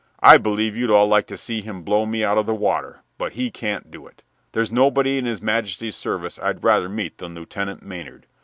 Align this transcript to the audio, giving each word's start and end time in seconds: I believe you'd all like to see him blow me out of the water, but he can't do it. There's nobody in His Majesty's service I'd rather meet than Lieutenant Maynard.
I 0.23 0.37
believe 0.39 0.75
you'd 0.75 0.89
all 0.89 1.05
like 1.07 1.27
to 1.27 1.37
see 1.37 1.61
him 1.61 1.83
blow 1.83 2.07
me 2.07 2.23
out 2.23 2.39
of 2.39 2.47
the 2.47 2.55
water, 2.55 3.01
but 3.19 3.33
he 3.33 3.51
can't 3.51 3.91
do 3.91 4.07
it. 4.07 4.23
There's 4.51 4.71
nobody 4.71 5.19
in 5.19 5.25
His 5.25 5.43
Majesty's 5.43 5.95
service 5.95 6.39
I'd 6.41 6.63
rather 6.63 6.89
meet 6.89 7.19
than 7.19 7.35
Lieutenant 7.35 7.83
Maynard. 7.83 8.25